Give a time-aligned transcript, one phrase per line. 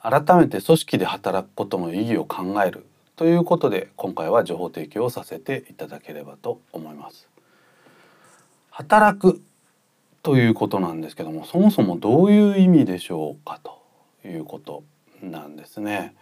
[0.00, 2.86] 改めて組織で働くことの意義を考える
[3.16, 7.28] ということで今回は情報提供をさせていただければと思います。
[8.70, 9.42] 働く
[10.22, 13.80] ということなんですけどもそもそもどういう意味でしょうかと
[14.24, 14.84] いうこと
[15.20, 16.14] なんですね。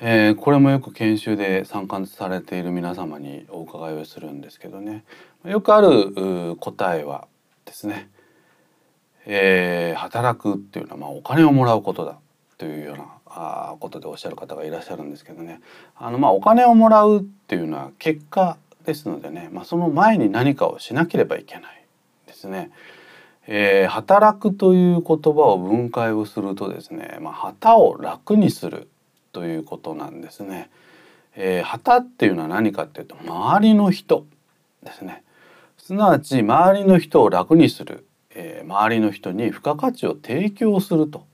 [0.00, 5.04] えー、これもよく研修で参加されている皆様にお伺いをするんですけどね
[5.44, 7.28] よくある答えは
[7.64, 8.10] ですね、
[9.26, 12.18] えー、働くっていうのはまあお金をもらうことだ
[12.62, 15.60] というようなあことでおっしゃる方がいらっしゃるんですけどね
[15.96, 21.84] あのまあお金をもらうっていうのは結果ですのでね、まあ、その前に何かをしなければいけない
[22.26, 22.70] ですね。
[23.48, 28.88] えー、働くという言葉を分解をするとですね、まあ、旗を楽にする
[29.32, 30.70] ということなんですね。
[31.34, 34.24] えー、旗っていうのは何かっていうと周りの人
[34.84, 35.24] ですね。
[35.78, 41.26] すなわち周りの人を楽にする、えー、周りの人に付加価値を提供すると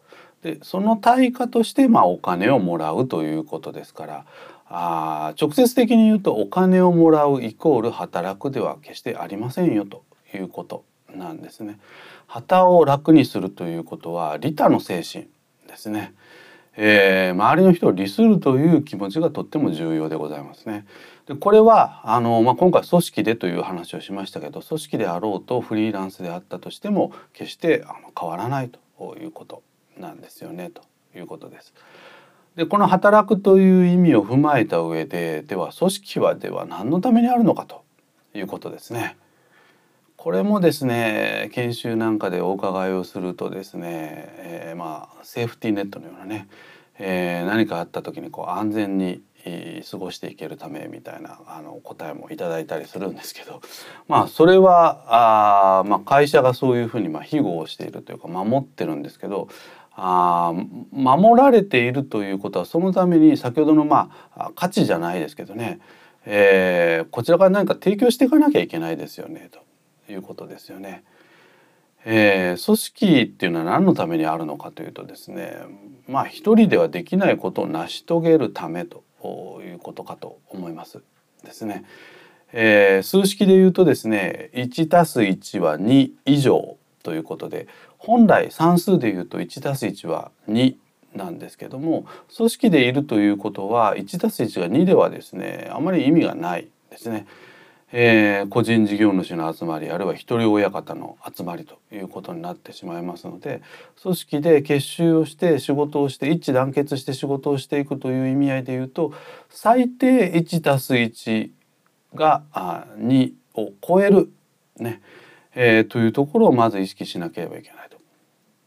[0.43, 4.27] でその対価としてまあお金をもらうということですから
[4.67, 10.05] あ直接的に言うとお金をもらうイコール働くでは決してありませんよと
[10.35, 11.79] いうことなんですね。
[12.27, 15.27] 旗を楽にするということは利他の精神
[15.67, 16.15] ですね。
[16.81, 20.87] えー、周りの人を利するという気持ちがとっても重要でございますね。
[21.27, 29.63] でこれはあの、まあ、今回組織でという話をしましたけど組織であろうとフリーランスであったとしても決してあの変わらないということ
[29.99, 30.83] なんですよねと
[31.17, 31.75] いうことです。
[32.57, 37.85] でこの働くという意味を踏まえた上ででは組織はでは何のためにあるのかと
[38.35, 39.17] いうことですね。
[40.17, 46.49] これもですね研修なんかでお伺いをするとですね、えー、まあセーフティーネットのようなね、
[46.99, 49.23] えー、何かあった時にこう安全に
[49.89, 53.61] 過ごしていけるためみたいなあの答えもいただいたりするんですけど
[54.09, 59.49] まあそれはあ、まあ、会社がそういうふうにまあ庇護をしているというか守ってるんですけど
[60.01, 60.53] あ
[60.93, 65.81] 守られているということはそのために先ほどのまあ価値じゃないですけどね、
[66.25, 69.69] えー、こちらから何か提供していかなきゃいけないですよねと。
[70.13, 71.05] いうことですよね。
[72.05, 75.59] えー、組織っていうのは何のためにあるのかというとですね
[76.07, 79.03] まあ一人ではできないことを成し遂げるためと
[79.63, 81.03] いうことかと思います
[81.45, 81.85] ですね。
[82.53, 87.67] えー、数式で言うとですね1たす1は2以上ということで
[87.99, 90.77] 本来算数で言うと 1+1 は2
[91.15, 97.27] なんですけども組織でいるということは 1+1 が2ではですねあまり意味がないですね。
[97.91, 103.63] えー、個人事業主の集まりあるいは一人親方の集まりということになってしまいますので
[104.03, 109.15] 組織で結集をして仕事をして一致団結して仕事をしていくという意味合いでいうと
[109.49, 111.51] 最低 1+1
[112.15, 112.43] が
[112.99, 114.31] 2を超える、
[114.77, 115.01] ね
[115.61, 117.99] えー、というところをまず意識しなければいけないと。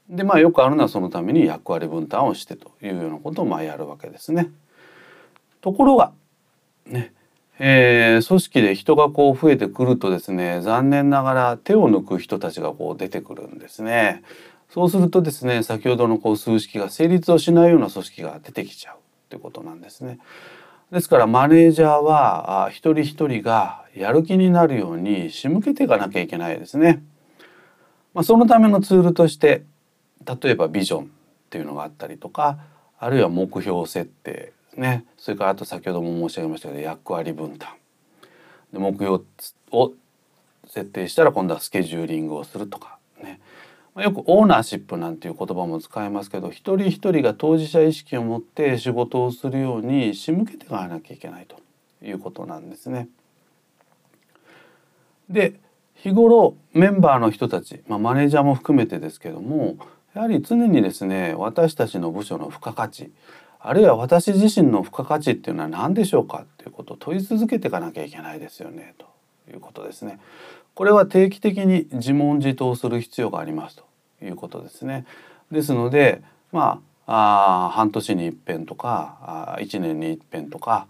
[0.09, 4.51] でまあよくあるのはそのために役割分担をしてというようなことをまあやるわけですね。
[5.61, 6.11] ところが
[6.85, 7.13] ね
[7.59, 14.23] えー、組織で人がこう増えてくるとですね残念ながら手を抜く人たちがこう出てくるんですね。
[14.69, 18.95] そうするとですね先ほどのこう数式が成立をしないような組織が出てきちゃう
[19.29, 20.19] ということなんですね。
[20.91, 27.01] ですからマネージャーは一人一人がやる気になるように仕向けていかなきゃいけないですね。
[28.13, 29.63] まあ、そのためのツールとして
[30.25, 31.07] 例えばビジョンっ
[31.49, 32.59] ていうのがあったりとか
[32.99, 37.69] あるいは目標設定ねそれからあと先ほども申し上げましたけど役割分担
[38.73, 39.23] で目標
[39.71, 39.93] を
[40.67, 42.99] 設定したら今度はスケジューリングをするとか
[43.97, 51.57] よくオーナーシップなんていう言葉も使いますけど一人一人が当事者意識を持って仕事をするように仕向けていかなきゃいけないと
[52.05, 53.09] いうことなんですね。
[55.29, 55.59] で
[55.95, 59.77] 日頃メンバーの人たち、まあ、マネージャーも含めてですけども
[60.13, 63.11] やはり常にですね私たちの部署の付加価値
[63.59, 69.10] あるいは私自身の付加価値っていうのは何でしょうかっていうことを問い続けていかなきゃいけないですよねと
[69.51, 70.19] いうことですね。
[70.73, 73.85] これは定期的に自問自答する必要がありますと
[74.23, 75.05] いうことですね。
[75.51, 76.21] ですので
[76.51, 79.17] まああ半年に一遍とか
[79.57, 80.87] あ1年に一遍とか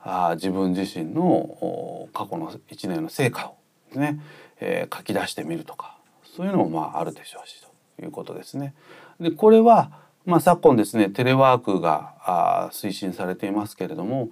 [0.00, 3.56] あ自分自身の過去の1年の成果を
[3.88, 4.20] ですね、
[4.60, 7.60] えー、書き出してみるとかそういうのもまああるでしょうし
[7.96, 8.74] ということですね。
[9.20, 14.30] でこれはまあ、昨今ですねテレワークが推進されていますけれども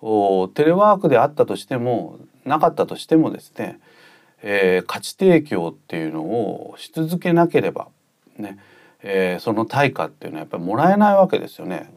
[0.00, 3.80] テレワークであったとしてもなかったとしてもですね、
[4.42, 7.88] えー、価値提供っていうのをし続けなければ
[8.38, 8.58] ね、
[9.02, 11.90] えー、その対価っていうのはやっぱりもらえないわけですよね。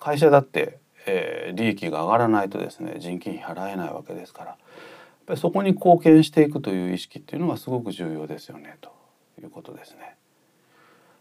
[0.00, 4.58] 会社だって、えー、利益が上がらないとですね人件費払えないわけですからやっ
[5.26, 8.92] ぱりそこに貢献していくという意識っていうのがすごく重要ですよねと
[9.40, 10.16] いうことですね。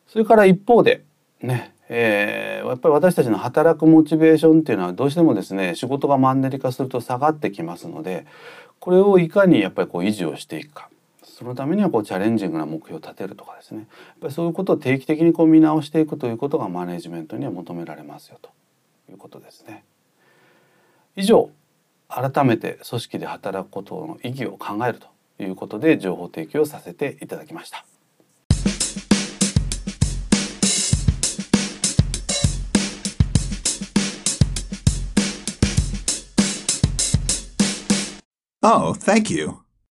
[0.07, 1.03] それから一方で
[1.41, 8.25] ねえー、やっぱり私たちの働くモチベーションっていうのはどうしてもですね仕事がマンネリ化すると下がってきますので
[8.79, 10.89] これをいかにやっぱりこう維持をしていくか
[11.23, 13.87] そのためにはこうチャレンジングな目標を立てるとかですねやっ
[14.21, 18.49] ぱりそういうことを定期的にこう見直していくということがマネジメントには求められますよと
[19.09, 19.85] いうことですね。
[21.15, 21.49] 以上
[22.09, 25.07] 改めて組織で働くことの意義を考えると
[25.43, 27.85] いうことで情報提供させていただきました。
[38.69, 39.63] Oh, thank you.